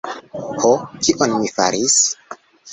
Ho, 0.63 0.71
kion 1.09 1.37
mi 1.45 1.53
faris? 1.61 2.01